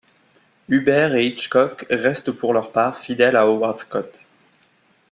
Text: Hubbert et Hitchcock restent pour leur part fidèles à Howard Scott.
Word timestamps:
Hubbert 0.67 1.13
et 1.13 1.27
Hitchcock 1.27 1.85
restent 1.91 2.31
pour 2.31 2.53
leur 2.55 2.71
part 2.71 2.97
fidèles 2.97 3.35
à 3.35 3.41
Howard 3.43 3.81
Scott. 3.81 4.17